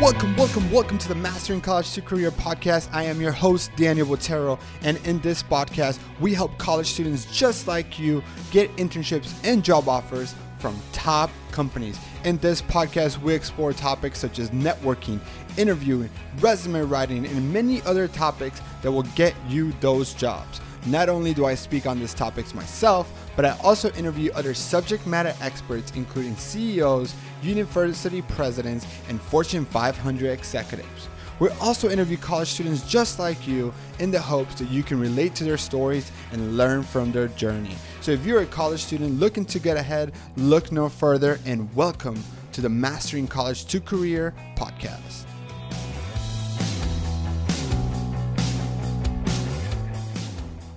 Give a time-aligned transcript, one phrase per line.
[0.00, 2.88] Welcome, welcome, welcome to the Mastering College to Career podcast.
[2.92, 7.66] I am your host, Daniel Botero, and in this podcast, we help college students just
[7.66, 8.22] like you
[8.52, 11.98] get internships and job offers from top companies.
[12.22, 15.18] In this podcast, we explore topics such as networking,
[15.56, 20.60] interviewing, resume writing, and many other topics that will get you those jobs.
[20.86, 25.06] Not only do I speak on these topics myself, but I also interview other subject
[25.06, 31.08] matter experts, including CEOs, university presidents, and Fortune 500 executives.
[31.40, 35.36] We also interview college students just like you in the hopes that you can relate
[35.36, 37.76] to their stories and learn from their journey.
[38.00, 42.20] So if you're a college student looking to get ahead, look no further and welcome
[42.52, 45.26] to the Mastering College to Career podcast.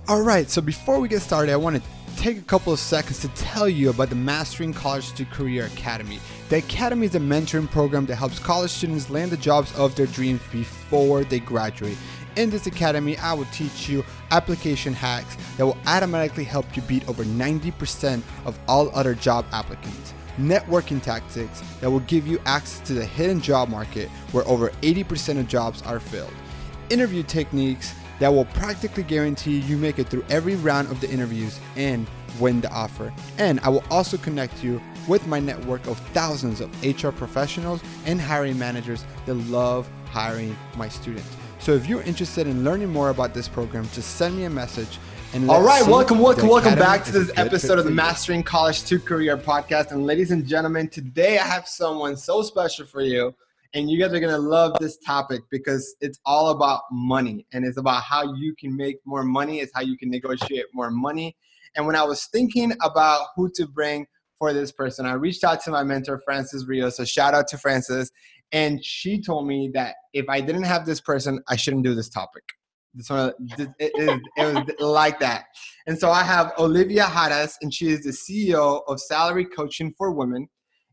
[0.08, 1.82] All right, so before we get started, I want to
[2.16, 6.18] take a couple of seconds to tell you about the Mastering College to Career Academy.
[6.48, 10.06] The Academy is a mentoring program that helps college students land the jobs of their
[10.06, 11.96] dreams before they graduate.
[12.36, 17.06] In this academy, I will teach you application hacks that will automatically help you beat
[17.08, 20.14] over 90% of all other job applicants.
[20.38, 25.38] Networking tactics that will give you access to the hidden job market where over 80%
[25.38, 26.32] of jobs are filled.
[26.88, 31.58] Interview techniques that will practically guarantee you make it through every round of the interviews
[31.74, 32.06] and
[32.38, 33.12] win the offer.
[33.36, 38.20] And I will also connect you with my network of thousands of HR professionals and
[38.20, 41.26] hiring managers that love hiring my students.
[41.58, 45.00] So if you're interested in learning more about this program, just send me a message.
[45.34, 49.00] And all right, welcome, welcome, welcome back to this episode of the Mastering College to
[49.00, 49.90] Career podcast.
[49.90, 53.34] And ladies and gentlemen, today I have someone so special for you
[53.74, 57.64] and you guys are going to love this topic because it's all about money and
[57.64, 61.36] it's about how you can make more money it's how you can negotiate more money.
[61.76, 64.06] And when i was thinking about who to bring
[64.38, 67.58] for this person i reached out to my mentor francis rios so shout out to
[67.58, 68.10] francis
[68.52, 72.08] and she told me that if i didn't have this person i shouldn't do this
[72.08, 72.42] topic.
[72.94, 75.46] This one, it, it, it was like that.
[75.86, 80.12] And so i have olivia Jaras, and she is the ceo of salary coaching for
[80.12, 80.48] women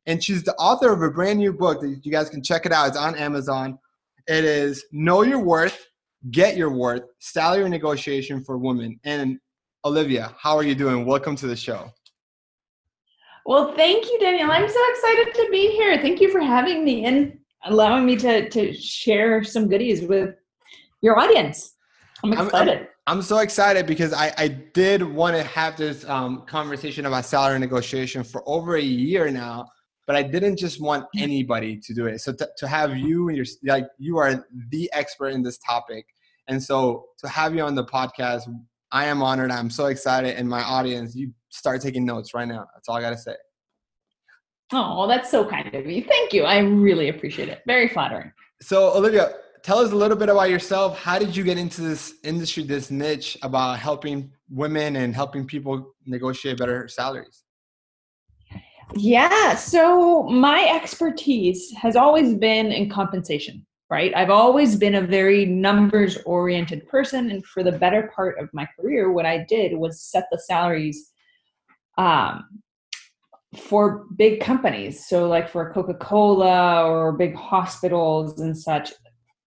[0.10, 2.72] and she's the author of a brand new book that you guys can check it
[2.72, 2.88] out.
[2.88, 3.78] It's on Amazon.
[4.28, 5.86] It is Know Your Worth,
[6.32, 9.00] Get Your Worth, Salary Negotiation for Women.
[9.04, 9.40] And
[9.86, 11.06] Olivia, how are you doing?
[11.06, 11.92] Welcome to the show.
[13.46, 14.50] Well, thank you, Daniel.
[14.50, 16.02] I'm so excited to be here.
[16.02, 20.34] Thank you for having me and allowing me to, to share some goodies with
[21.02, 21.76] your audience.
[22.24, 22.78] I'm excited.
[22.80, 27.06] I'm, I'm, I'm so excited because I, I did want to have this um, conversation
[27.06, 29.68] about salary negotiation for over a year now
[30.10, 31.22] but I didn't just want hmm.
[31.22, 32.20] anybody to do it.
[32.20, 36.04] So to, to have you and your like you are the expert in this topic,
[36.48, 38.52] and so to have you on the podcast,
[38.92, 39.52] I am honored.
[39.52, 42.66] I'm so excited, and my audience, you start taking notes right now.
[42.74, 43.36] That's all I gotta say.
[44.74, 46.04] Oh, well, that's so kind of you.
[46.04, 46.44] Thank you.
[46.44, 47.62] I really appreciate it.
[47.68, 48.32] Very flattering.
[48.64, 50.98] So, Olivia, tell us a little bit about yourself.
[50.98, 55.94] How did you get into this industry, this niche about helping women and helping people
[56.08, 57.44] negotiate better salaries?
[58.96, 59.56] Yeah.
[59.56, 64.12] So my expertise has always been in compensation, right?
[64.16, 67.30] I've always been a very numbers oriented person.
[67.30, 71.12] And for the better part of my career, what I did was set the salaries
[71.98, 72.62] um,
[73.56, 75.08] for big companies.
[75.08, 78.92] So, like for Coca Cola or big hospitals and such.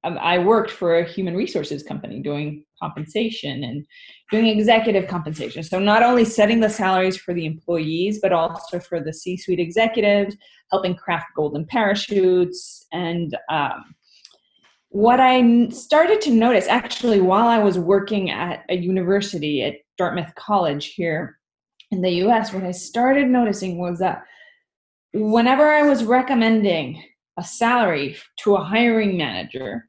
[0.05, 3.87] Um, I worked for a human resources company doing compensation and
[4.31, 5.63] doing executive compensation.
[5.63, 9.61] So, not only setting the salaries for the employees, but also for the C suite
[9.61, 10.37] executives,
[10.71, 12.87] helping craft golden parachutes.
[12.93, 13.95] And um,
[14.89, 20.35] what I started to notice actually while I was working at a university at Dartmouth
[20.35, 21.39] College here
[21.91, 24.25] in the US, what I started noticing was that
[25.15, 27.03] whenever I was recommending
[27.39, 29.89] a salary to a hiring manager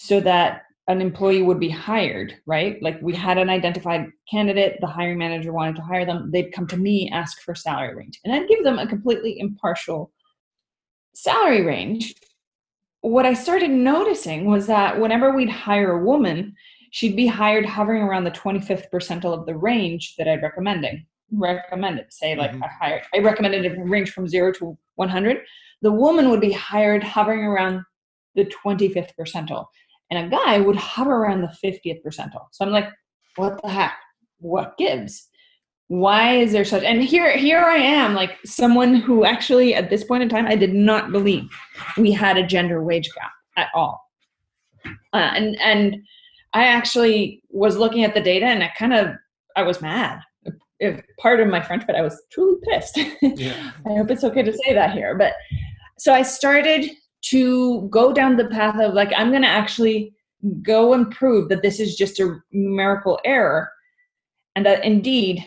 [0.00, 2.80] so that an employee would be hired, right?
[2.80, 6.68] Like we had an identified candidate, the hiring manager wanted to hire them, they'd come
[6.68, 10.12] to me, ask for salary range, and I'd give them a completely impartial
[11.16, 12.14] salary range.
[13.00, 16.54] What I started noticing was that whenever we'd hire a woman,
[16.92, 22.06] she'd be hired hovering around the 25th percentile of the range that I'd recommending recommended.
[22.10, 22.62] Say like mm-hmm.
[22.62, 25.38] I hired I recommended a range from zero to 100.
[25.82, 27.82] The woman would be hired hovering around
[28.36, 29.66] the 25th percentile
[30.10, 32.46] and a guy would hover around the 50th percentile.
[32.52, 32.88] So I'm like,
[33.36, 33.96] what the heck?
[34.38, 35.28] What gives?
[35.88, 36.82] Why is there such?
[36.82, 40.54] And here, here I am, like someone who actually, at this point in time, I
[40.54, 41.48] did not believe
[41.96, 44.00] we had a gender wage gap at all.
[45.12, 45.96] Uh, and and
[46.54, 49.14] I actually was looking at the data, and I kind of
[49.56, 50.20] I was mad.
[50.80, 52.98] If part of my French, but I was truly pissed.
[53.22, 53.72] Yeah.
[53.86, 55.16] I hope it's okay to say that here.
[55.16, 55.32] But
[55.98, 60.14] so I started to go down the path of like i'm going to actually
[60.62, 63.70] go and prove that this is just a numerical error
[64.54, 65.44] and that indeed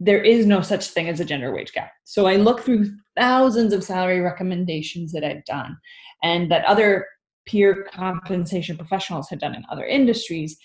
[0.00, 1.90] there is no such thing as a gender wage gap.
[2.04, 5.76] So i look through thousands of salary recommendations that i've done
[6.22, 7.06] and that other
[7.46, 10.58] peer compensation professionals had done in other industries.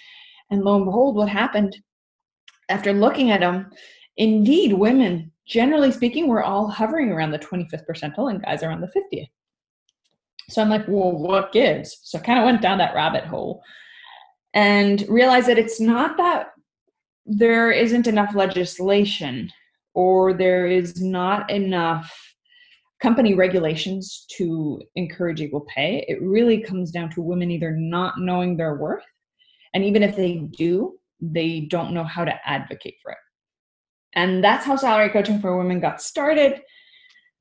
[0.52, 1.76] And lo and behold what happened?
[2.70, 3.72] After looking at them
[4.18, 8.88] indeed women generally speaking we're all hovering around the 25th percentile and guys around the
[8.88, 9.28] 50th
[10.50, 12.00] so I'm like, well, what gives?
[12.04, 13.62] So I kind of went down that rabbit hole
[14.54, 16.48] and realized that it's not that
[17.26, 19.52] there isn't enough legislation
[19.94, 22.12] or there is not enough
[23.02, 26.06] company regulations to encourage equal pay.
[26.08, 29.04] It really comes down to women either not knowing their worth,
[29.74, 33.18] and even if they do, they don't know how to advocate for it.
[34.16, 36.62] And that's how salary coaching for women got started.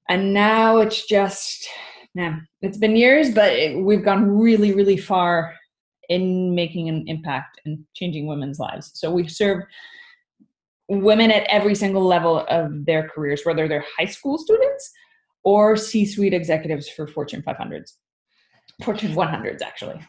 [0.08, 1.68] And now it's just
[2.14, 5.54] yeah, it's been years, but it, we've gone really, really far
[6.08, 8.90] in making an impact and changing women's lives.
[8.94, 9.64] So we serve
[10.88, 14.90] women at every single level of their careers, whether they're high school students
[15.42, 17.92] or C-suite executives for Fortune 500s,
[18.84, 20.00] Fortune 100s, actually.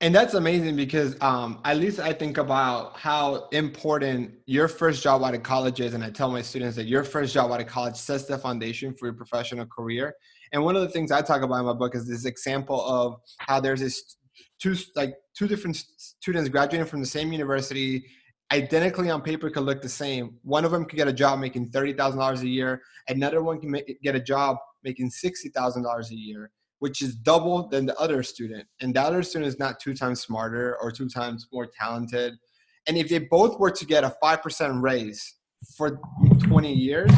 [0.00, 5.24] And that's amazing because um, at least I think about how important your first job
[5.24, 5.92] out of college is.
[5.92, 8.94] And I tell my students that your first job out of college sets the foundation
[8.94, 10.14] for your professional career.
[10.52, 13.20] And one of the things I talk about in my book is this example of
[13.38, 14.16] how there's this
[14.60, 18.04] two like two different students graduating from the same university
[18.50, 20.38] identically on paper could look the same.
[20.42, 24.00] One of them could get a job making $30000 a year another one can make,
[24.02, 28.66] get a job making $60000 a year which is double than the other student.
[28.80, 32.34] And the other student is not two times smarter or two times more talented.
[32.86, 35.34] And if they both were to get a 5% raise
[35.76, 36.00] for
[36.44, 37.10] 20 years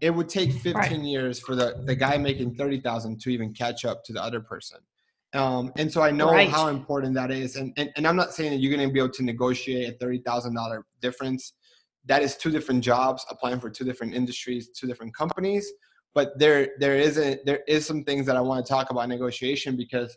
[0.00, 0.92] it would take 15 right.
[1.00, 4.78] years for the, the guy making 30,000 to even catch up to the other person.
[5.34, 6.48] Um, and so I know right.
[6.48, 7.56] how important that is.
[7.56, 10.04] And, and, and I'm not saying that you're going to be able to negotiate a
[10.04, 11.54] $30,000 difference.
[12.06, 15.70] That is two different jobs applying for two different industries, two different companies.
[16.14, 19.08] But there, there is a, there is some things that I want to talk about
[19.08, 20.16] negotiation because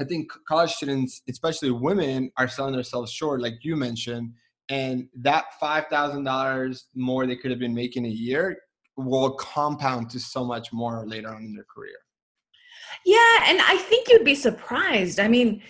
[0.00, 4.34] I think college students, especially women, are selling themselves short, like you mentioned.
[4.72, 8.56] And that five thousand dollars more they could have been making a year
[8.96, 11.96] will compound to so much more later on in their career.
[13.04, 15.20] Yeah, and I think you'd be surprised.
[15.20, 15.62] I mean,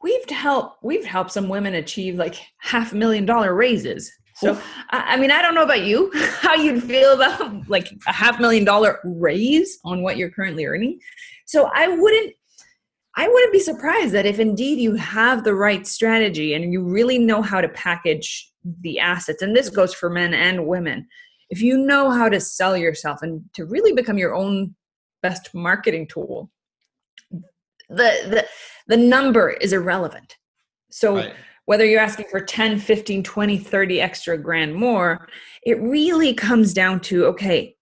[0.00, 4.12] we've helped we've helped some women achieve like half a million dollar raises.
[4.36, 4.60] So
[4.90, 8.64] I mean, I don't know about you, how you'd feel about like a half million
[8.64, 11.00] dollar raise on what you're currently earning.
[11.46, 12.32] So I wouldn't
[13.16, 17.18] I wouldn't be surprised that if indeed you have the right strategy and you really
[17.18, 18.50] know how to package
[18.80, 21.06] the assets, and this goes for men and women,
[21.50, 24.74] if you know how to sell yourself and to really become your own
[25.22, 26.50] best marketing tool
[27.88, 28.46] the the,
[28.88, 30.36] the number is irrelevant
[30.90, 31.34] so right.
[31.66, 35.28] whether you're asking for 10 15 20 30 extra grand more
[35.64, 37.74] it really comes down to okay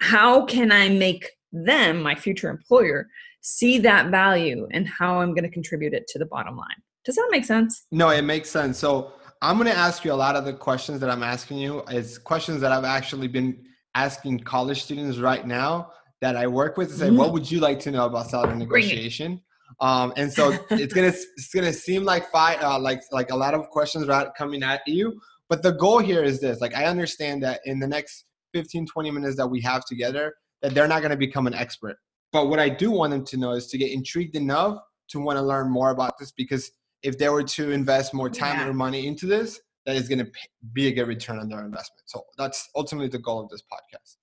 [0.00, 3.08] how can i make them my future employer
[3.42, 7.16] see that value and how i'm going to contribute it to the bottom line does
[7.16, 9.12] that make sense no it makes sense so
[9.42, 12.16] I'm going to ask you a lot of the questions that I'm asking you is
[12.16, 13.58] questions that I've actually been
[13.96, 17.16] asking college students right now that I work with to say, mm-hmm.
[17.16, 19.40] what would you like to know about salary negotiation?
[19.80, 23.52] Um, and so it's gonna it's gonna seem like five uh, like like a lot
[23.52, 27.42] of questions are coming at you, but the goal here is this: like I understand
[27.42, 31.16] that in the next 15 20 minutes that we have together, that they're not gonna
[31.16, 31.96] become an expert.
[32.32, 35.36] But what I do want them to know is to get intrigued enough to want
[35.38, 36.70] to learn more about this because
[37.02, 38.68] if they were to invest more time yeah.
[38.68, 40.30] or money into this, that is going to
[40.72, 42.02] be a good return on their investment.
[42.06, 44.16] So that's ultimately the goal of this podcast.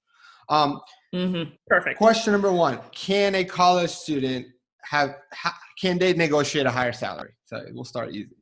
[0.49, 0.81] Um,
[1.13, 1.51] mm-hmm.
[1.67, 1.97] Perfect.
[1.97, 4.47] Question number one: Can a college student
[4.83, 5.15] have?
[5.33, 7.33] Ha, can they negotiate a higher salary?
[7.45, 8.35] So we'll start easy.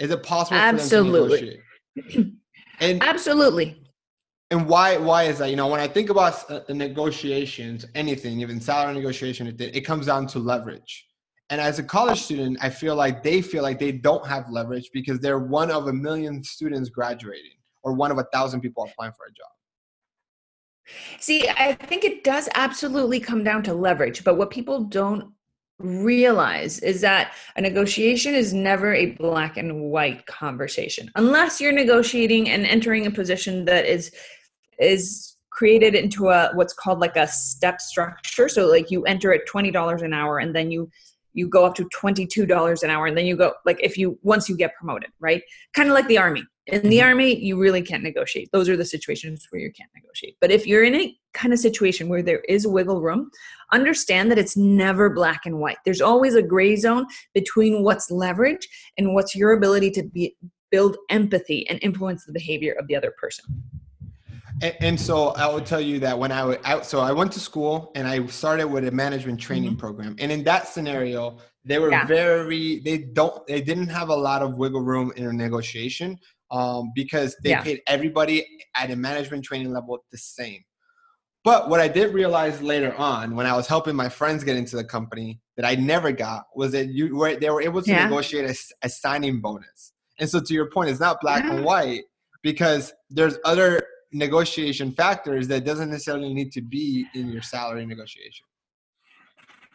[0.00, 1.60] Is it possible Absolutely.
[2.80, 3.82] And Absolutely.
[4.50, 4.96] And why?
[4.96, 5.50] Why is that?
[5.50, 9.82] You know, when I think about uh, the negotiations, anything, even salary negotiation, it, it
[9.82, 11.06] comes down to leverage.
[11.50, 14.90] And as a college student, I feel like they feel like they don't have leverage
[14.92, 19.12] because they're one of a million students graduating or one of a thousand people applying
[19.12, 19.48] for a job.
[21.20, 25.32] See, I think it does absolutely come down to leverage, but what people don't
[25.78, 32.50] realize is that a negotiation is never a black and white conversation unless you're negotiating
[32.50, 34.12] and entering a position that is
[34.80, 38.48] is created into a what's called like a step structure.
[38.48, 40.90] So like you enter at $20 an hour and then you
[41.32, 44.48] you go up to $22 an hour and then you go like if you once
[44.48, 45.42] you get promoted right?
[45.74, 46.44] Kind of like the army.
[46.66, 48.48] In the army you really can't negotiate.
[48.52, 50.36] Those are the situations where you can't negotiate.
[50.40, 53.30] But if you're in a kind of situation where there is wiggle room
[53.70, 55.78] understand that it's never black and white.
[55.84, 58.66] There's always a gray zone between what's leverage
[58.98, 60.34] and what's your ability to be
[60.70, 63.44] build empathy and influence the behavior of the other person
[64.62, 67.32] and, and, so I will tell you that when I, was out, so I went
[67.32, 69.78] to school and I started with a management training mm-hmm.
[69.78, 70.16] program.
[70.18, 72.06] And in that scenario, they were yeah.
[72.06, 76.18] very, they don't, they didn't have a lot of wiggle room in a negotiation
[76.50, 77.62] um, because they yeah.
[77.62, 80.62] paid everybody at a management training level the same.
[81.42, 84.76] But what I did realize later on when I was helping my friends get into
[84.76, 88.04] the company that I never got was that you were, they were able to yeah.
[88.04, 89.92] negotiate a, a, signing bonus.
[90.18, 92.02] And so to your point, it's not black and white
[92.42, 93.80] because there's other
[94.12, 98.44] negotiation factors that doesn't necessarily need to be in your salary negotiation.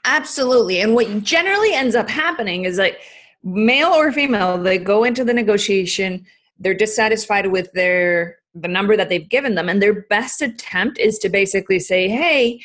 [0.05, 0.81] Absolutely.
[0.81, 2.99] And what generally ends up happening is like
[3.43, 6.25] male or female, they go into the negotiation,
[6.59, 11.17] they're dissatisfied with their the number that they've given them, and their best attempt is
[11.19, 12.61] to basically say, Hey,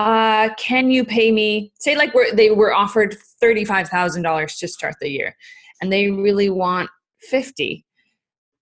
[0.00, 5.10] uh, can you pay me say like we're, they were offered $35,000 to start the
[5.10, 5.36] year
[5.82, 6.88] and they really want
[7.20, 7.84] 50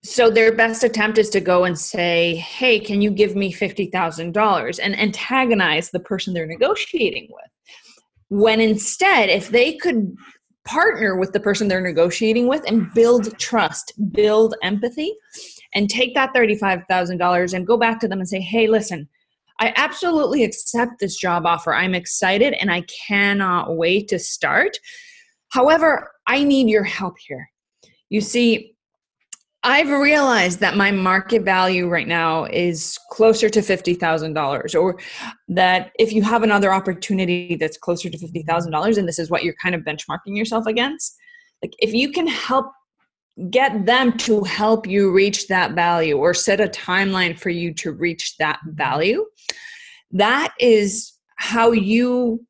[0.08, 4.80] so their best attempt is to go and say hey can you give me $50000
[4.82, 7.50] and antagonize the person they're negotiating with.
[8.28, 10.16] When instead if they could
[10.64, 15.14] partner with the person they're negotiating with and build trust build empathy
[15.74, 19.08] and take that $35000 and go back to them and say hey listen
[19.60, 21.74] i absolutely accept this job offer.
[21.74, 24.78] I'm excited and i cannot wait to start.
[25.50, 27.50] However i need your help here.
[28.10, 28.74] You see
[29.68, 34.98] I've realized that my market value right now is closer to $50,000 or
[35.48, 39.54] that if you have another opportunity that's closer to $50,000 and this is what you're
[39.62, 41.14] kind of benchmarking yourself against,
[41.62, 42.72] like if you can help
[43.50, 47.92] get them to help you reach that value or set a timeline for you to
[47.92, 49.22] reach that value,
[50.10, 52.42] that is how you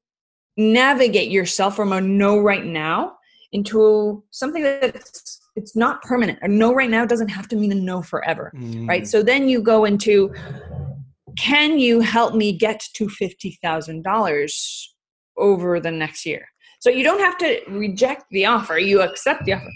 [0.56, 3.16] navigate yourself from a no right now
[3.50, 6.38] into something that's it's not permanent.
[6.42, 8.88] A no right now doesn't have to mean a no forever, mm.
[8.88, 9.06] right?
[9.06, 10.32] So then you go into
[11.36, 14.86] can you help me get to $50,000
[15.36, 16.48] over the next year?
[16.80, 19.70] So you don't have to reject the offer, you accept the offer.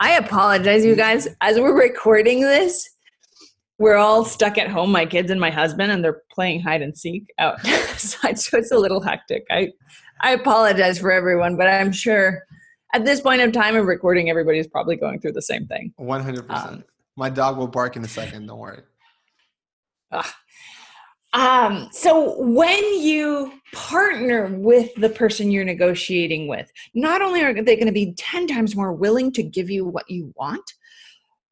[0.00, 1.26] I apologize, you guys.
[1.40, 2.88] As we're recording this,
[3.78, 6.96] we're all stuck at home, my kids and my husband, and they're playing hide and
[6.96, 8.38] seek outside.
[8.44, 9.44] so it's a little hectic.
[9.50, 9.72] I,
[10.20, 12.44] I apologize for everyone, but I'm sure
[12.94, 15.92] at this point in time of recording, everybody's probably going through the same thing.
[16.00, 16.50] 100%.
[16.50, 16.84] Um,
[17.16, 18.46] My dog will bark in a second.
[18.46, 18.82] Don't worry.
[20.10, 20.22] Uh,
[21.34, 27.76] um, so when you partner with the person you're negotiating with, not only are they
[27.76, 30.64] going to be 10 times more willing to give you what you want,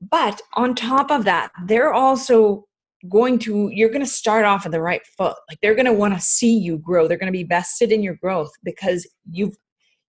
[0.01, 2.65] but on top of that, they're also
[3.11, 5.93] going to you're going to start off on the right foot like they're going to
[5.93, 9.55] want to see you grow they're going to be vested in your growth because you've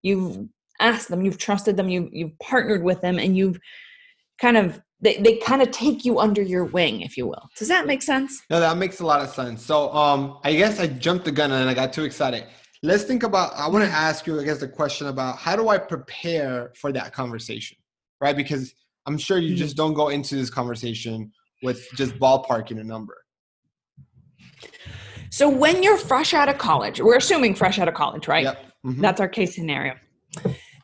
[0.01, 0.47] you've
[0.79, 3.59] asked them, you've trusted them, you you've partnered with them, and you've
[4.39, 7.49] kind of they, they kind of take you under your wing, if you will.
[7.55, 8.41] Does that make sense?
[8.49, 9.63] No, that makes a lot of sense.
[9.63, 12.45] So um I guess I jumped the gun and I got too excited.
[12.83, 15.69] Let's think about I want to ask you, I guess, the question about how do
[15.69, 17.77] I prepare for that conversation?
[18.19, 18.35] Right?
[18.35, 18.73] Because
[19.05, 19.87] I'm sure you just mm-hmm.
[19.87, 21.31] don't go into this conversation
[21.63, 23.17] with just ballparking a number.
[25.29, 28.45] So when you're fresh out of college, we're assuming fresh out of college, right?
[28.45, 28.65] Yep.
[28.85, 29.01] Mm-hmm.
[29.01, 29.95] That's our case scenario.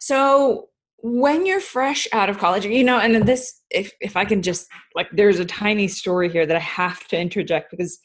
[0.05, 0.67] So
[0.97, 4.67] when you're fresh out of college, you know, and this, if if I can just
[4.95, 7.97] like, there's a tiny story here that I have to interject because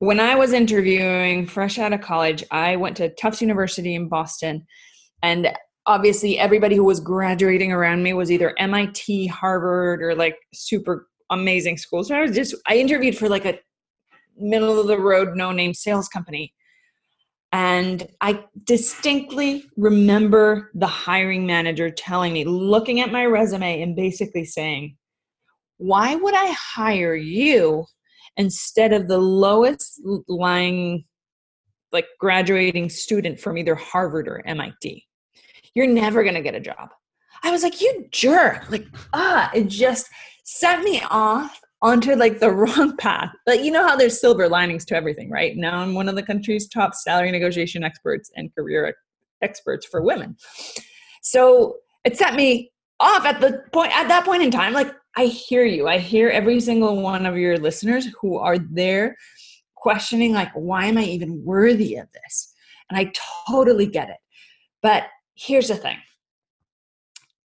[0.00, 4.66] when I was interviewing fresh out of college, I went to Tufts University in Boston,
[5.22, 11.06] and obviously everybody who was graduating around me was either MIT, Harvard, or like super
[11.30, 12.08] amazing schools.
[12.08, 13.60] So I was just I interviewed for like a
[14.36, 16.52] middle of the road no name sales company
[17.52, 24.44] and I distinctly remember the hiring manager telling me, looking at my resume and basically
[24.44, 24.96] saying,
[25.78, 27.86] Why would I hire you
[28.36, 31.04] instead of the lowest lying,
[31.90, 35.06] like graduating student from either Harvard or MIT?
[35.74, 36.90] You're never going to get a job.
[37.42, 38.70] I was like, You jerk.
[38.70, 40.10] Like, ah, it just
[40.44, 43.32] set me off onto like the wrong path.
[43.46, 45.56] But you know how there's silver linings to everything, right?
[45.56, 48.94] Now I'm one of the country's top salary negotiation experts and career
[49.42, 50.36] experts for women.
[51.22, 52.70] So it set me
[53.00, 54.72] off at the point at that point in time.
[54.72, 55.88] Like I hear you.
[55.88, 59.16] I hear every single one of your listeners who are there
[59.76, 62.52] questioning like why am I even worthy of this?
[62.90, 63.12] And I
[63.48, 64.16] totally get it.
[64.82, 65.04] But
[65.34, 65.98] here's the thing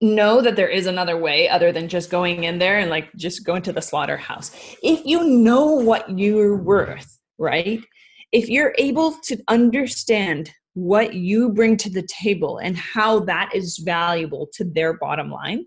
[0.02, 3.44] know that there is another way other than just going in there and like just
[3.47, 4.50] going to the slaughterhouse.
[4.82, 7.80] If you know what you're worth, right?
[8.32, 13.78] If you're able to understand what you bring to the table and how that is
[13.78, 15.66] valuable to their bottom line,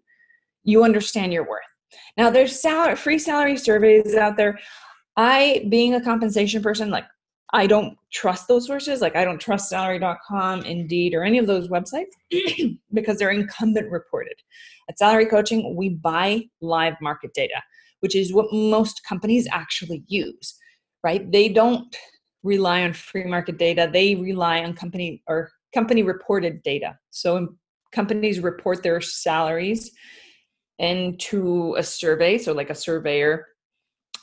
[0.64, 1.62] you understand your worth.
[2.18, 4.60] Now there's salary, free salary surveys out there.
[5.16, 7.06] I being a compensation person like
[7.56, 9.00] I don't trust those sources.
[9.00, 12.12] Like I don't trust salary.com, Indeed, or any of those websites
[12.94, 14.36] because they're incumbent reported.
[14.90, 17.62] At Salary Coaching, we buy live market data,
[18.02, 20.54] which is what most companies actually use,
[21.02, 21.32] right?
[21.32, 21.96] They don't
[22.44, 23.90] rely on free market data.
[23.92, 26.98] They rely on company or company reported data.
[27.12, 27.56] So
[27.94, 29.92] companies report their salaries
[30.78, 32.38] into a survey.
[32.38, 33.46] So like a surveyor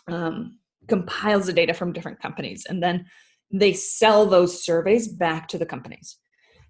[0.06, 0.58] um,
[0.88, 3.06] compiles the data from different companies and then
[3.52, 6.16] they sell those surveys back to the companies.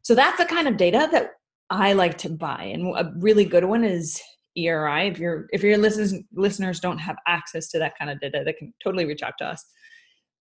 [0.02, 1.30] So that's the kind of data that
[1.70, 2.64] I like to buy.
[2.64, 4.20] And a really good one is
[4.56, 5.08] ERI.
[5.08, 8.52] If your if your listeners listeners don't have access to that kind of data, they
[8.52, 9.64] can totally reach out to us.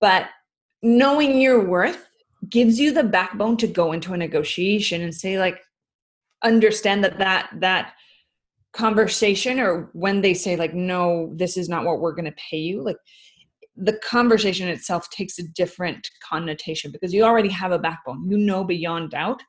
[0.01, 0.27] But
[0.81, 2.07] knowing your worth
[2.49, 5.61] gives you the backbone to go into a negotiation and say like
[6.43, 7.93] understand that that that
[8.73, 12.57] conversation or when they say like no this is not what we're going to pay
[12.57, 12.95] you like
[13.75, 18.29] the conversation itself takes a different connotation because you already have a backbone.
[18.29, 19.41] You know beyond doubt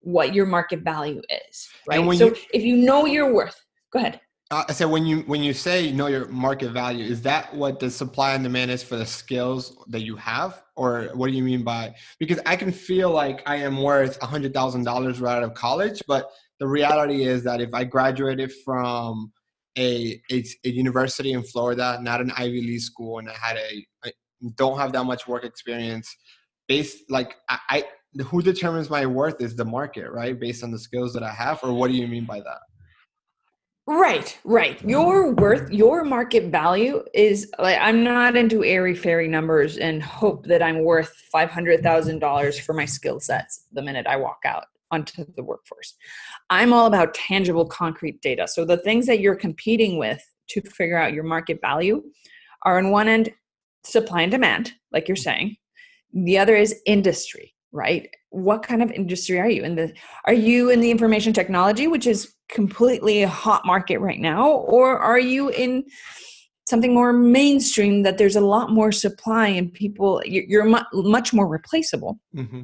[0.00, 2.00] what your market value is, right?
[2.16, 3.60] So you, if you know your worth,
[3.92, 4.20] go ahead.
[4.50, 7.54] Uh, I said when you when you say you know your market value, is that
[7.54, 11.32] what the supply and demand is for the skills that you have, or what do
[11.32, 11.94] you mean by?
[12.18, 15.54] Because I can feel like I am worth a hundred thousand dollars right out of
[15.54, 19.32] college, but the reality is that if I graduated from
[19.76, 23.86] a, a, a university in Florida, not an Ivy League school, and I had a
[24.04, 24.12] I
[24.56, 26.14] don't have that much work experience.
[26.68, 27.84] Based like I, I
[28.22, 30.38] who determines my worth is the market, right?
[30.38, 32.60] Based on the skills that I have, or what do you mean by that?
[33.86, 34.80] Right, right.
[34.88, 40.46] Your worth, your market value is like I'm not into airy fairy numbers and hope
[40.46, 44.42] that I'm worth five hundred thousand dollars for my skill sets the minute I walk
[44.44, 45.94] out onto the workforce.
[46.50, 48.46] I'm all about tangible, concrete data.
[48.46, 52.02] So the things that you're competing with to figure out your market value
[52.64, 53.30] are on one end
[53.84, 55.56] supply and demand, like you're saying.
[56.12, 58.08] The other is industry, right?
[58.30, 59.92] What kind of industry are you in the
[60.26, 64.98] are you in the information technology, which is completely a hot market right now, or
[64.98, 65.84] are you in
[66.66, 72.20] something more mainstream that there's a lot more supply and people you're, much more replaceable
[72.34, 72.62] mm-hmm.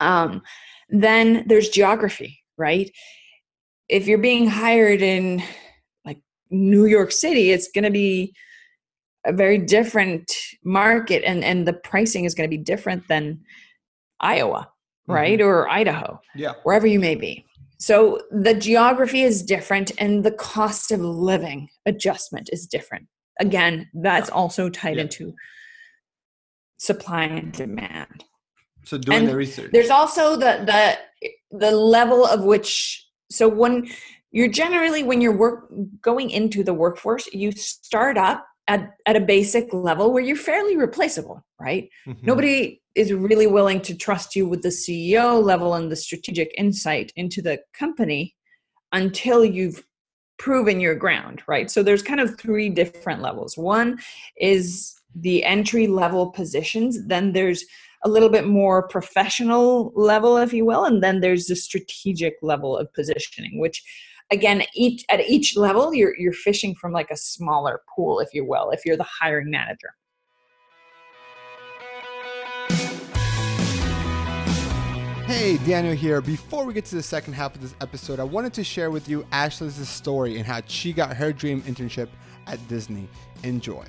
[0.00, 0.42] um,
[0.88, 2.90] then there's geography, right?
[3.88, 5.42] If you're being hired in
[6.04, 6.20] like
[6.50, 8.34] New York City, it's going to be
[9.24, 10.32] a very different
[10.64, 13.40] market and and the pricing is going to be different than
[14.20, 14.70] Iowa,
[15.08, 15.38] right?
[15.38, 15.48] Mm-hmm.
[15.48, 16.20] Or Idaho.
[16.34, 16.54] Yeah.
[16.62, 17.44] Wherever you may be.
[17.78, 23.06] So the geography is different and the cost of living adjustment is different.
[23.38, 25.02] Again, that's also tied yeah.
[25.02, 25.34] into
[26.78, 28.24] supply and demand.
[28.86, 29.70] So doing and the research.
[29.72, 30.98] There's also the the
[31.50, 33.88] the level of which so when
[34.32, 35.70] you're generally when you're work
[36.00, 40.76] going into the workforce, you start up at, at a basic level where you're fairly
[40.76, 41.88] replaceable, right?
[42.06, 42.26] Mm-hmm.
[42.26, 47.12] Nobody is really willing to trust you with the CEO level and the strategic insight
[47.16, 48.34] into the company
[48.92, 49.84] until you've
[50.38, 51.70] proven your ground, right?
[51.70, 53.56] So there's kind of three different levels.
[53.56, 53.98] One
[54.36, 57.64] is the entry level positions, then there's
[58.06, 62.78] a little bit more professional level, if you will, and then there's the strategic level
[62.78, 63.82] of positioning, which
[64.30, 68.44] again each at each level you're you're fishing from like a smaller pool if you
[68.44, 69.90] will if you're the hiring manager
[75.26, 76.20] Hey, Daniel here.
[76.20, 79.08] Before we get to the second half of this episode, I wanted to share with
[79.08, 82.08] you Ashley's story and how she got her dream internship
[82.46, 83.08] at Disney.
[83.42, 83.84] Enjoy.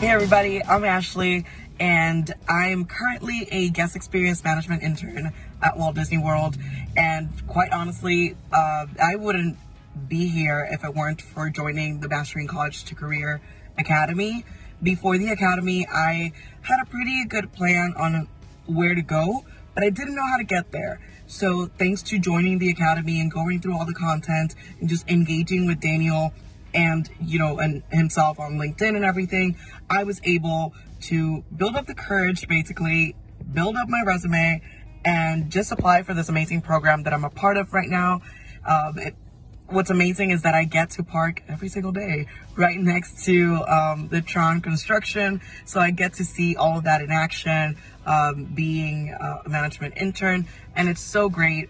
[0.00, 1.44] Hey, everybody, I'm Ashley,
[1.80, 6.56] and I'm currently a guest experience management intern at Walt Disney World.
[6.96, 9.56] And quite honestly, uh, I wouldn't
[10.08, 13.40] be here if it weren't for joining the Mastering College to Career
[13.78, 14.44] Academy.
[14.82, 18.28] Before the academy, I had a pretty good plan on
[18.66, 21.00] where to go, but I didn't know how to get there.
[21.26, 25.66] So, thanks to joining the academy and going through all the content and just engaging
[25.66, 26.32] with Daniel
[26.74, 29.56] and you know and himself on linkedin and everything
[29.88, 33.14] i was able to build up the courage basically
[33.52, 34.60] build up my resume
[35.04, 38.20] and just apply for this amazing program that i'm a part of right now
[38.66, 39.14] um, it,
[39.70, 44.08] what's amazing is that I get to park every single day right next to um,
[44.08, 45.40] the Tron construction.
[45.64, 50.46] So I get to see all of that in action, um, being a management intern.
[50.74, 51.68] And it's so great.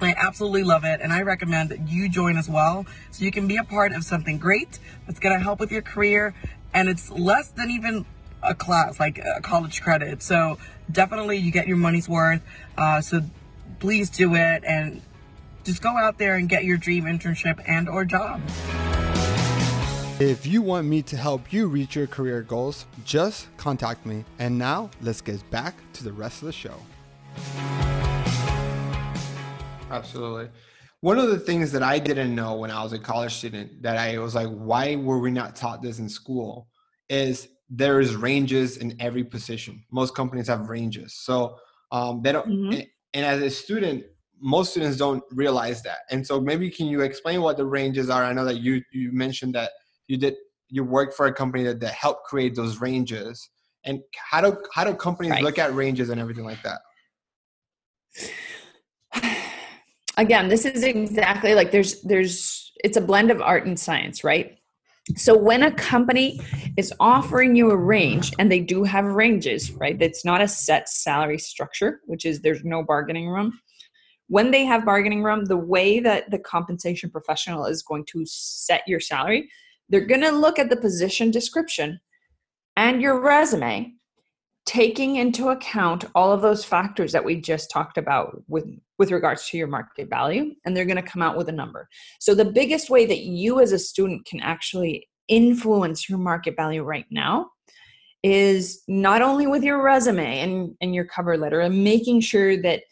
[0.00, 1.00] I absolutely love it.
[1.00, 2.86] And I recommend that you join as well.
[3.10, 6.34] So you can be a part of something great that's to help with your career.
[6.74, 8.06] And it's less than even
[8.42, 10.22] a class, like a college credit.
[10.22, 10.58] So
[10.90, 12.42] definitely you get your money's worth.
[12.76, 13.22] Uh, so
[13.78, 14.64] please do it.
[14.64, 15.02] And
[15.64, 18.40] just go out there and get your dream internship and or job.
[20.20, 24.24] If you want me to help you reach your career goals, just contact me.
[24.38, 26.74] And now let's get back to the rest of the show.
[29.90, 30.50] Absolutely.
[31.00, 33.96] One of the things that I didn't know when I was a college student that
[33.96, 36.68] I was like, why were we not taught this in school?
[37.08, 39.82] Is there is ranges in every position.
[39.92, 41.14] Most companies have ranges.
[41.14, 41.56] So
[41.92, 42.80] um, they don't, mm-hmm.
[43.14, 44.04] and as a student,
[44.40, 45.98] most students don't realize that.
[46.10, 48.24] And so maybe can you explain what the ranges are?
[48.24, 49.70] I know that you you mentioned that
[50.08, 50.34] you did
[50.68, 53.50] you worked for a company that, that helped create those ranges.
[53.84, 55.42] And how do how do companies right.
[55.42, 56.80] look at ranges and everything like that?
[60.16, 64.56] Again, this is exactly like there's there's it's a blend of art and science, right?
[65.16, 66.40] So when a company
[66.76, 70.00] is offering you a range, and they do have ranges, right?
[70.00, 73.58] It's not a set salary structure, which is there's no bargaining room
[74.30, 78.82] when they have bargaining room, the way that the compensation professional is going to set
[78.86, 79.50] your salary,
[79.88, 81.98] they're going to look at the position description
[82.76, 83.92] and your resume,
[84.66, 88.64] taking into account all of those factors that we just talked about with,
[88.98, 91.88] with regards to your market value, and they're going to come out with a number.
[92.20, 96.82] So, the biggest way that you as a student can actually influence your market value
[96.82, 97.50] right now
[98.22, 102.82] is not only with your resume and, and your cover letter and making sure that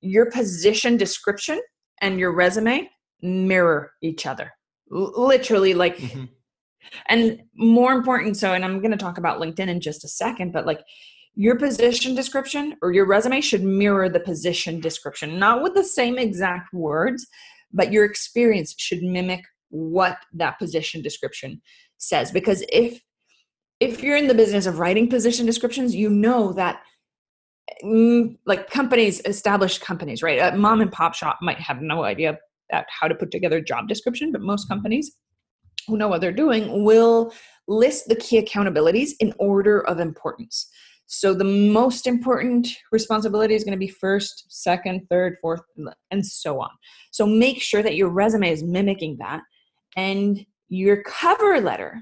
[0.00, 1.60] your position description
[2.00, 2.88] and your resume
[3.22, 4.52] mirror each other
[4.90, 6.24] literally like mm-hmm.
[7.06, 10.52] And more important so and i'm going to talk about linkedin in just a second
[10.52, 10.80] but like
[11.34, 16.18] your position description or your resume should mirror the position description not with the same
[16.18, 17.26] exact words
[17.72, 21.60] but your experience should mimic what that position description
[21.98, 23.00] says because if
[23.80, 26.80] if you're in the business of writing position descriptions you know that
[27.82, 30.38] Mm, like companies, established companies, right?
[30.38, 32.38] A mom and pop shop might have no idea
[32.70, 35.12] how to put together a job description, but most companies
[35.86, 37.32] who know what they're doing will
[37.66, 40.68] list the key accountabilities in order of importance.
[41.06, 45.60] So the most important responsibility is going to be first, second, third, fourth,
[46.10, 46.70] and so on.
[47.10, 49.42] So make sure that your resume is mimicking that
[49.96, 52.00] and your cover letter.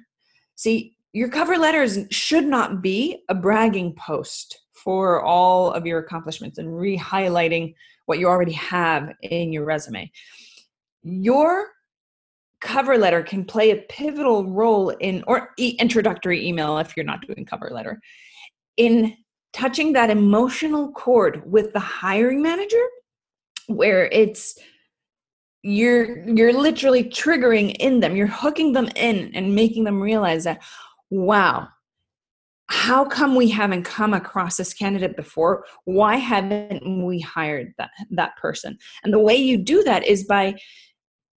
[0.55, 6.59] See, your cover letters should not be a bragging post for all of your accomplishments
[6.59, 7.75] and re-highlighting
[8.07, 10.11] what you already have in your resume.
[11.03, 11.69] Your
[12.63, 17.27] cover letter can play a pivotal role in or e- introductory email if you're not
[17.27, 18.01] doing cover letter
[18.77, 19.15] in
[19.53, 22.83] touching that emotional chord with the hiring manager
[23.67, 24.59] where it's
[25.63, 30.63] you're you're literally triggering in them you're hooking them in and making them realize that
[31.11, 31.69] wow
[32.69, 35.65] how come we haven't come across this candidate before?
[35.85, 38.79] Why haven't we hired that that person?
[39.05, 40.55] And the way you do that is by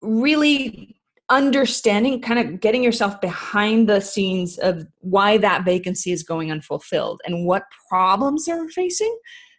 [0.02, 0.94] really
[1.30, 7.20] understanding kind of getting yourself behind the scenes of why that vacancy is going unfulfilled
[7.26, 9.18] and what problems they're facing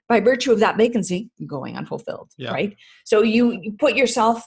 [0.09, 2.53] by virtue of that vacancy going unfulfilled yeah.
[2.53, 2.77] right?
[3.05, 4.45] So you, you put yourself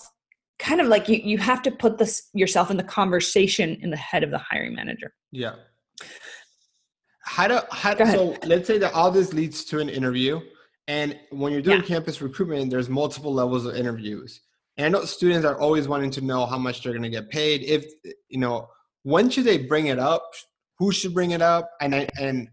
[0.59, 3.97] kind of like you, you have to put this yourself in the conversation in the
[3.97, 5.13] head of the hiring manager.
[5.31, 5.55] Yeah.
[7.23, 10.41] How do how so let's say that all this leads to an interview
[10.87, 11.85] and when you're doing yeah.
[11.85, 14.41] campus recruitment there's multiple levels of interviews
[14.79, 17.29] and i know students are always wanting to know how much they're going to get
[17.29, 17.63] paid.
[17.63, 17.85] If
[18.29, 18.69] you know
[19.03, 20.23] when should they bring it up?
[20.79, 21.69] Who should bring it up?
[21.81, 22.49] And and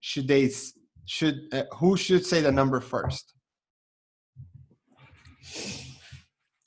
[0.00, 0.50] should they
[1.06, 3.32] should uh, who should say the number first?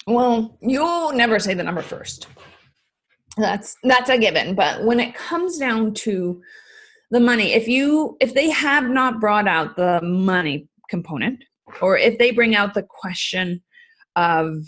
[0.07, 2.27] Well you'll never say the number first.
[3.37, 4.55] That's that's a given.
[4.55, 6.41] But when it comes down to
[7.11, 11.43] the money if you if they have not brought out the money component
[11.81, 13.61] or if they bring out the question
[14.15, 14.65] of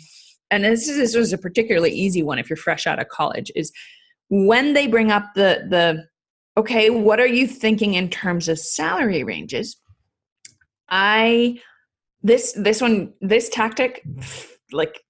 [0.53, 3.51] and this is this was a particularly easy one if you're fresh out of college
[3.55, 3.71] is
[4.29, 6.05] when they bring up the the
[6.57, 9.77] okay what are you thinking in terms of salary ranges
[10.89, 11.59] i
[12.21, 14.03] this this one this tactic
[14.71, 15.01] like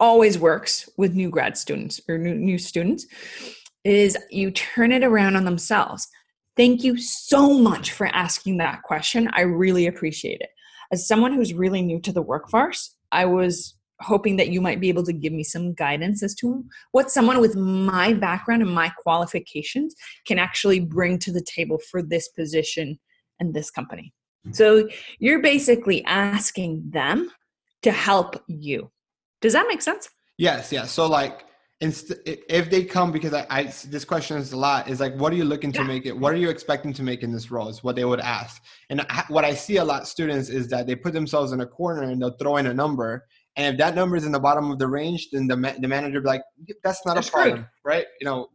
[0.00, 3.06] always works with new grad students or new, new students
[3.84, 6.08] is you turn it around on themselves
[6.56, 9.28] Thank you so much for asking that question.
[9.32, 10.50] I really appreciate it.
[10.92, 13.74] As someone who's really new to the workforce, I was
[14.04, 17.40] hoping that you might be able to give me some guidance as to what someone
[17.40, 19.94] with my background and my qualifications
[20.26, 22.98] can actually bring to the table for this position
[23.40, 24.12] and this company.
[24.46, 24.54] Mm-hmm.
[24.54, 24.88] So
[25.18, 27.30] you're basically asking them
[27.82, 28.90] to help you.
[29.40, 30.08] Does that make sense?
[30.38, 30.90] Yes, yes.
[30.90, 31.44] So like
[31.80, 35.32] inst- if they come because I, I, this question is a lot is like what
[35.32, 35.86] are you looking to yeah.
[35.86, 38.20] make it what are you expecting to make in this role is what they would
[38.20, 41.52] ask and I, what i see a lot of students is that they put themselves
[41.52, 44.32] in a corner and they'll throw in a number and if that number is in
[44.32, 46.42] the bottom of the range then the, ma- the manager be like
[46.82, 48.48] that's not They're a problem right you know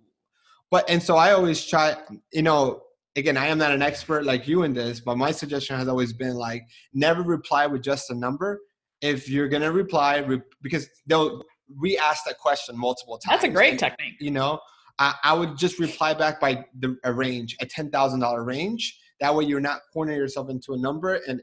[0.71, 1.95] but and so i always try
[2.33, 2.81] you know
[3.15, 6.13] again i am not an expert like you in this but my suggestion has always
[6.13, 8.59] been like never reply with just a number
[9.01, 11.41] if you're gonna reply re- because they'll
[11.77, 13.41] re-ask that question multiple times.
[13.41, 14.15] That's a great and, technique.
[14.19, 14.59] You know,
[14.97, 18.99] I, I, would just reply back by the, a range, a ten thousand dollar range.
[19.19, 21.41] That way, you're not cornering yourself into a number, and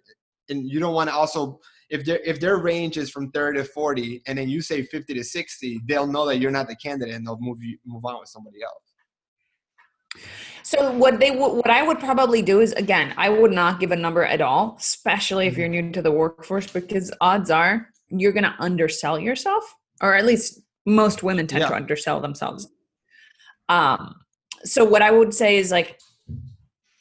[0.49, 3.65] and you don't want to also if their if their range is from 30 to
[3.65, 7.15] 40 and then you say 50 to 60 they'll know that you're not the candidate
[7.15, 10.23] and they'll move you move on with somebody else
[10.63, 13.97] so what they what I would probably do is again, I would not give a
[13.97, 15.87] number at all, especially if you're mm-hmm.
[15.87, 19.63] new to the workforce, because odds are you're going to undersell yourself
[20.01, 21.69] or at least most women tend yeah.
[21.69, 22.69] to undersell themselves.
[23.69, 24.17] Um,
[24.65, 25.99] so what I would say is like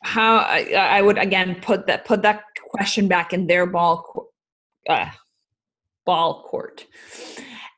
[0.04, 4.30] how I, I would again put that put that question back in their ball
[4.90, 5.10] uh,
[6.06, 6.86] ball court,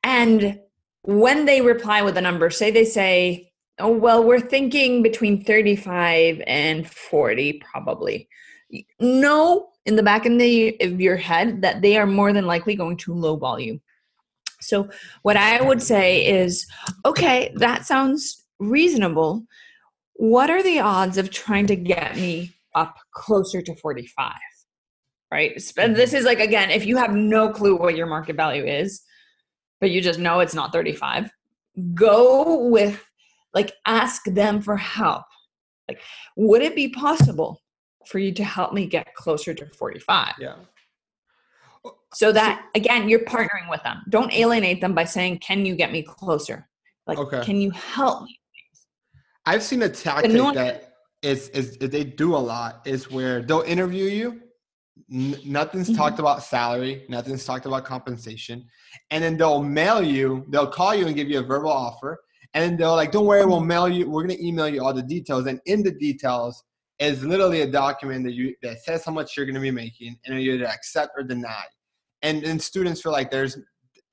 [0.03, 0.59] and
[1.03, 6.41] when they reply with a number, say they say, "Oh well, we're thinking between thirty-five
[6.47, 8.27] and forty, probably."
[8.99, 12.75] Know in the back of, the, of your head that they are more than likely
[12.75, 13.79] going to lowball you
[14.59, 14.89] so,
[15.21, 16.65] what I would say is
[17.05, 19.45] okay, that sounds reasonable.
[20.13, 24.33] What are the odds of trying to get me up closer to 45?
[25.31, 25.53] Right?
[25.55, 26.15] This mm-hmm.
[26.15, 29.01] is like, again, if you have no clue what your market value is,
[29.81, 31.29] but you just know it's not 35,
[31.93, 33.03] go with,
[33.53, 35.25] like, ask them for help.
[35.87, 36.01] Like,
[36.35, 37.61] would it be possible
[38.07, 40.33] for you to help me get closer to 45?
[40.39, 40.55] Yeah
[41.85, 45.75] oh, so that again you're partnering with them don't alienate them by saying can you
[45.75, 46.67] get me closer
[47.05, 47.41] like okay.
[47.43, 48.39] can you help me
[49.45, 53.61] i've seen a tactic that is, is, is they do a lot is where they'll
[53.61, 54.41] interview you
[55.11, 55.97] N- nothing's mm-hmm.
[55.97, 58.65] talked about salary nothing's talked about compensation
[59.11, 62.19] and then they'll mail you they'll call you and give you a verbal offer
[62.53, 64.93] and then they'll like don't worry we'll mail you we're going to email you all
[64.93, 66.63] the details and in the details
[66.99, 70.17] is literally a document that you that says how much you're going to be making
[70.25, 71.63] and you either accept or deny
[72.21, 73.57] and then students feel like there's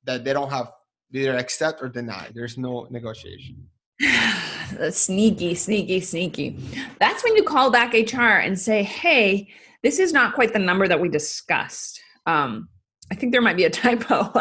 [0.04, 0.70] that they don't have
[1.12, 2.28] either accept or deny.
[2.34, 3.68] There's no negotiation.
[4.90, 6.58] sneaky, sneaky, sneaky.
[6.98, 9.48] That's when you call back HR and say, "Hey,
[9.84, 12.68] this is not quite the number that we discussed." Um,
[13.12, 14.32] I think there might be a typo,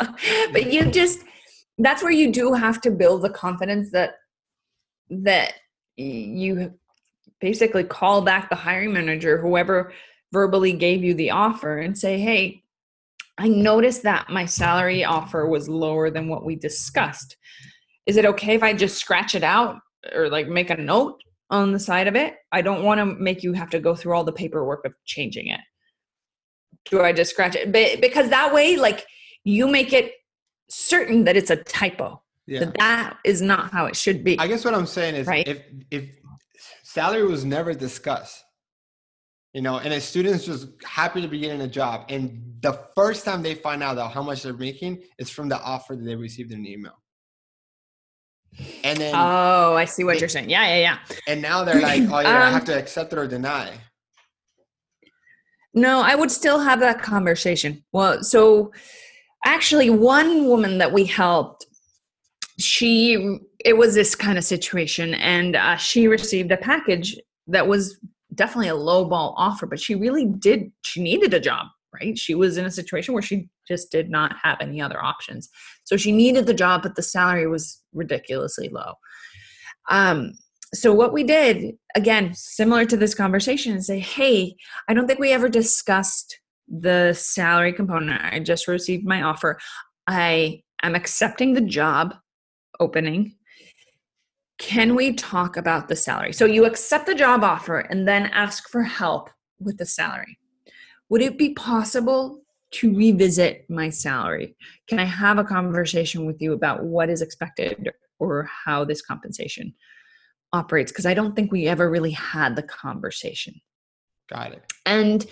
[0.52, 1.20] but you just
[1.78, 4.16] that's where you do have to build the confidence that
[5.10, 5.54] that
[5.96, 6.74] you
[7.40, 9.94] basically call back the hiring manager, whoever
[10.32, 12.64] verbally gave you the offer, and say, "Hey,
[13.38, 17.36] I noticed that my salary offer was lower than what we discussed.
[18.06, 19.80] Is it okay if I just scratch it out
[20.14, 21.22] or like make a note
[21.54, 22.36] on the side of it?
[22.52, 25.48] I don't want to make you have to go through all the paperwork of changing
[25.48, 25.60] it.
[26.90, 27.72] Do I just scratch it?
[27.72, 29.06] But because that way, like
[29.44, 30.12] you make it
[30.70, 32.22] certain that it's a typo.
[32.46, 32.60] Yeah.
[32.62, 34.38] That that is not how it should be.
[34.40, 35.48] I guess what I'm saying is right?
[35.48, 35.62] if
[35.92, 36.10] if
[36.84, 38.44] salary was never discussed,
[39.54, 42.06] you know, and a student's just happy to be getting a job.
[42.10, 45.96] And the first time they find out how much they're making is from the offer
[45.96, 47.03] that they received in an email.
[48.84, 50.50] And then Oh, I see what they, you're saying.
[50.50, 50.98] Yeah, yeah, yeah.
[51.28, 53.72] And now they're like, oh yeah, um, I have to accept it or deny.
[55.74, 57.84] No, I would still have that conversation.
[57.92, 58.72] Well, so
[59.46, 61.66] actually one woman that we helped,
[62.60, 67.98] she it was this kind of situation and uh, she received a package that was
[68.36, 72.18] definitely a low ball offer, but she really did, she needed a job, right?
[72.18, 75.50] She was in a situation where she just did not have any other options.
[75.84, 78.94] So she needed the job, but the salary was ridiculously low.
[79.90, 80.34] Um,
[80.74, 84.56] so what we did, again, similar to this conversation, is say, hey,
[84.88, 88.22] I don't think we ever discussed the salary component.
[88.24, 89.60] I just received my offer.
[90.08, 92.16] I am accepting the job
[92.80, 93.36] opening
[94.64, 96.32] can we talk about the salary?
[96.32, 99.30] So you accept the job offer and then ask for help
[99.60, 100.38] with the salary.
[101.10, 102.43] Would it be possible
[102.74, 104.56] to revisit my salary?
[104.88, 109.74] Can I have a conversation with you about what is expected or how this compensation
[110.52, 110.92] operates?
[110.92, 113.56] Because I don't think we ever really had the conversation.
[114.30, 114.64] Got it.
[114.86, 115.26] And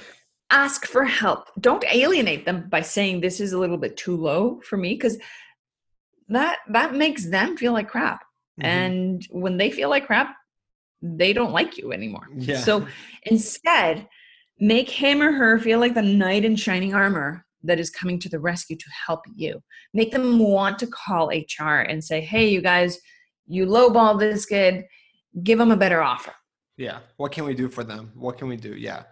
[0.51, 1.47] ask for help.
[1.59, 5.17] Don't alienate them by saying this is a little bit too low for me because
[6.27, 8.21] that that makes them feel like crap.
[8.59, 8.65] Mm-hmm.
[8.65, 10.35] And when they feel like crap,
[11.01, 12.27] they don't like you anymore.
[12.35, 12.59] Yeah.
[12.59, 12.87] So
[13.23, 14.07] instead,
[14.61, 18.29] make him or her feel like the knight in shining armor that is coming to
[18.29, 19.61] the rescue to help you.
[19.93, 22.99] Make them want to call HR and say, "Hey, you guys,
[23.47, 24.85] you lowball this kid.
[25.43, 26.33] Give them a better offer."
[26.77, 26.99] Yeah.
[27.17, 28.11] What can we do for them?
[28.15, 28.75] What can we do?
[28.75, 29.03] Yeah.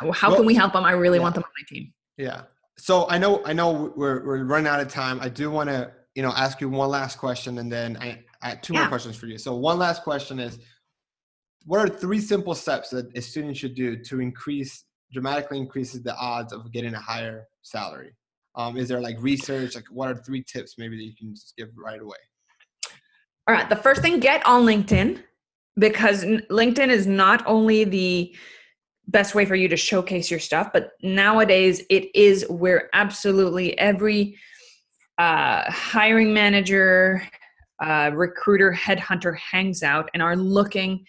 [0.00, 0.84] How well, can we help them?
[0.84, 1.22] I really yeah.
[1.22, 1.92] want them on my team.
[2.16, 2.42] Yeah.
[2.76, 5.20] So I know I know we're we're running out of time.
[5.20, 8.56] I do want to you know ask you one last question, and then I, I
[8.56, 8.80] two yeah.
[8.80, 9.38] more questions for you.
[9.38, 10.58] So one last question is,
[11.66, 16.16] what are three simple steps that a student should do to increase dramatically increases the
[16.16, 18.14] odds of getting a higher salary?
[18.54, 19.74] Um, is there like research?
[19.74, 22.16] Like, what are three tips maybe that you can just give right away?
[23.46, 23.68] All right.
[23.68, 25.22] The first thing, get on LinkedIn
[25.78, 28.34] because LinkedIn is not only the
[29.06, 34.36] best way for you to showcase your stuff, but nowadays it is where absolutely every
[35.18, 37.22] uh, hiring manager,
[37.82, 41.04] uh, recruiter, headhunter hangs out and are looking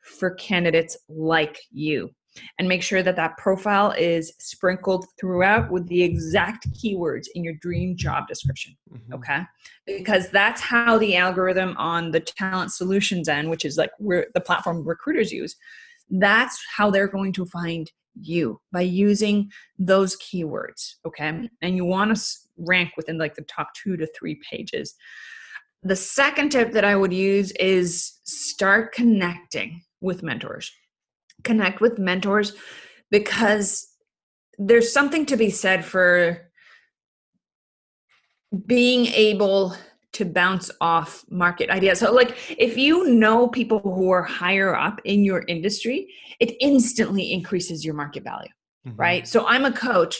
[0.00, 2.10] for candidates like you
[2.58, 7.54] and make sure that that profile is sprinkled throughout with the exact keywords in your
[7.54, 9.14] dream job description mm-hmm.
[9.14, 9.42] okay?
[9.86, 14.40] Because that's how the algorithm on the talent solutions end which is like where the
[14.40, 15.56] platform recruiters use
[16.10, 21.48] that's how they're going to find you by using those keywords okay?
[21.62, 22.22] And you want to
[22.56, 24.94] rank within like the top 2 to 3 pages.
[25.82, 30.72] The second tip that i would use is start connecting with mentors
[31.44, 32.54] connect with mentors
[33.10, 33.86] because
[34.58, 36.50] there's something to be said for
[38.66, 39.76] being able
[40.12, 41.98] to bounce off market ideas.
[41.98, 46.08] So, like, if you know people who are higher up in your industry,
[46.40, 48.50] it instantly increases your market value,
[48.86, 48.96] mm-hmm.
[48.96, 49.28] right?
[49.28, 50.16] So, I'm a coach,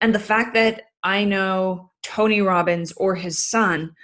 [0.00, 3.94] and the fact that I know Tony Robbins or his son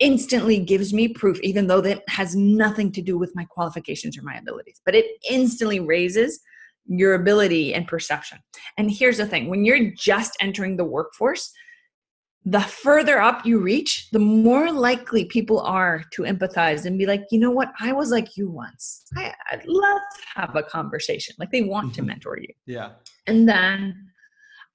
[0.00, 4.22] instantly gives me proof, even though that has nothing to do with my qualifications or
[4.22, 6.40] my abilities, but it instantly raises
[6.86, 8.38] your ability and perception.
[8.76, 11.52] And here's the thing when you're just entering the workforce,
[12.44, 17.22] the further up you reach, the more likely people are to empathize and be like,
[17.30, 19.04] you know what, I was like you once.
[19.16, 21.34] I, would love to have a conversation.
[21.38, 21.94] Like they want mm-hmm.
[21.94, 22.52] to mentor you.
[22.66, 22.90] Yeah.
[23.26, 24.10] And then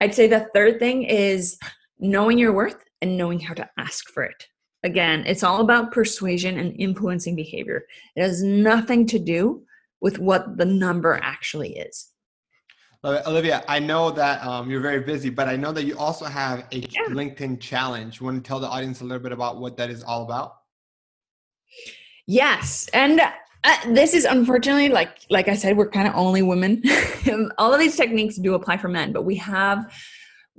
[0.01, 1.59] I'd say the third thing is
[1.99, 4.47] knowing your worth and knowing how to ask for it.
[4.83, 7.85] Again, it's all about persuasion and influencing behavior.
[8.15, 9.63] It has nothing to do
[10.01, 12.09] with what the number actually is.
[13.03, 16.65] Olivia, I know that um, you're very busy, but I know that you also have
[16.73, 17.05] a yeah.
[17.09, 18.19] LinkedIn challenge.
[18.19, 20.55] You want to tell the audience a little bit about what that is all about?
[22.27, 23.21] Yes, and
[23.63, 26.83] uh, this is unfortunately like like I said, we're kind of only women.
[27.57, 29.91] all of these techniques do apply for men, but we have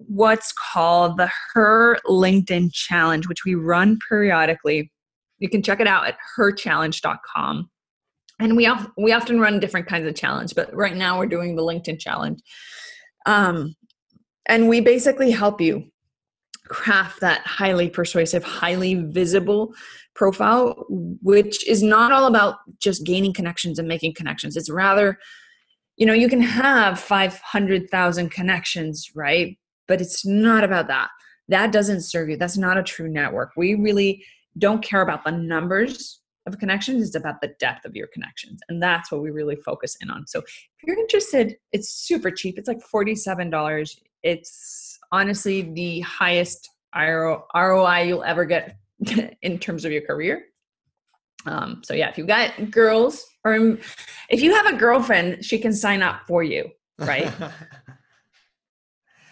[0.06, 4.90] what's called the Her LinkedIn Challenge, which we run periodically.
[5.38, 7.70] You can check it out at herchallenge.com.
[8.38, 11.62] And we, we often run different kinds of challenge, but right now we're doing the
[11.62, 12.40] LinkedIn challenge.
[13.26, 13.74] Um,
[14.46, 15.90] and we basically help you
[16.68, 19.74] craft that highly persuasive, highly visible
[20.14, 24.56] profile, which is not all about just gaining connections and making connections.
[24.56, 25.18] It's rather,
[25.96, 29.58] you know, you can have 500,000 connections, right?
[29.90, 31.08] But it's not about that.
[31.48, 32.36] That doesn't serve you.
[32.36, 33.50] That's not a true network.
[33.56, 34.24] We really
[34.56, 38.60] don't care about the numbers of connections, it's about the depth of your connections.
[38.68, 40.28] And that's what we really focus in on.
[40.28, 42.56] So if you're interested, it's super cheap.
[42.56, 43.96] It's like $47.
[44.22, 48.76] It's honestly the highest ROI you'll ever get
[49.42, 50.44] in terms of your career.
[51.46, 53.76] Um, so yeah, if you've got girls or
[54.28, 57.32] if you have a girlfriend, she can sign up for you, right?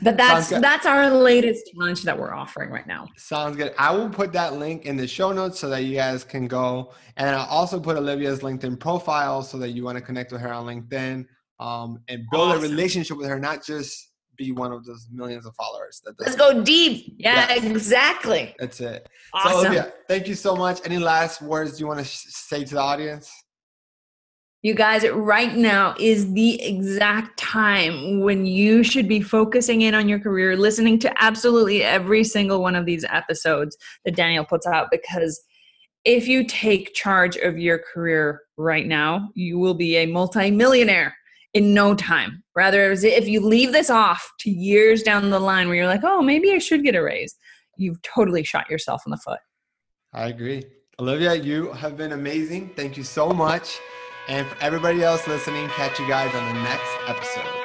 [0.01, 3.09] But that's that's our latest challenge that we're offering right now.
[3.17, 3.75] Sounds good.
[3.79, 6.93] I will put that link in the show notes so that you guys can go,
[7.17, 10.53] and I'll also put Olivia's LinkedIn profile so that you want to connect with her
[10.53, 11.27] on LinkedIn
[11.61, 12.65] um, and build awesome.
[12.65, 16.01] a relationship with her, not just be one of those millions of followers.
[16.05, 17.17] That Let's go deep.
[17.19, 18.55] Yeah, exactly.
[18.59, 19.09] That's it.
[19.35, 19.51] Awesome.
[19.51, 20.81] So Olivia, thank you so much.
[20.85, 23.31] Any last words you want to sh- say to the audience?
[24.63, 30.09] You guys, right now is the exact time when you should be focusing in on
[30.09, 34.89] your career, listening to absolutely every single one of these episodes that Daniel puts out
[34.91, 35.41] because
[36.05, 41.15] if you take charge of your career right now, you will be a multimillionaire
[41.55, 42.43] in no time.
[42.57, 46.21] Rather, if you leave this off to years down the line where you're like, oh,
[46.21, 47.37] maybe I should get a raise,
[47.77, 49.39] you've totally shot yourself in the foot.
[50.13, 50.65] I agree.
[50.99, 52.71] Olivia, you have been amazing.
[52.75, 53.79] Thank you so much.
[54.29, 57.59] And for everybody else listening, catch you guys on the next episode.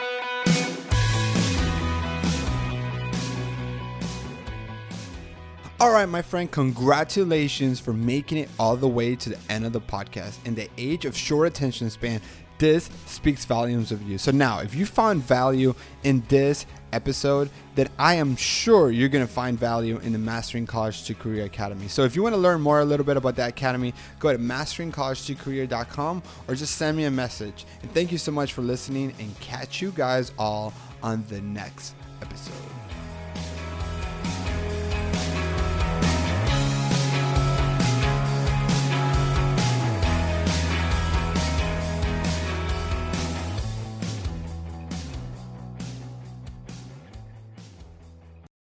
[5.81, 9.73] All right, my friend, congratulations for making it all the way to the end of
[9.73, 10.37] the podcast.
[10.45, 12.21] In the age of short attention span,
[12.57, 14.17] this speaks volumes of you.
[14.17, 19.25] So now, if you found value in this episode, then I am sure you're going
[19.25, 21.87] to find value in the Mastering College to Career Academy.
[21.87, 24.37] So if you want to learn more a little bit about that academy, go to
[24.37, 27.65] masteringcollegetocareer.com or just send me a message.
[27.81, 31.95] And thank you so much for listening and catch you guys all on the next
[32.21, 32.53] episode.